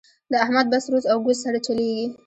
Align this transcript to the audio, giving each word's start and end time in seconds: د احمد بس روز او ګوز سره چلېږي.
د 0.31 0.33
احمد 0.43 0.65
بس 0.73 0.83
روز 0.91 1.03
او 1.11 1.17
ګوز 1.25 1.37
سره 1.45 1.57
چلېږي. 1.65 2.07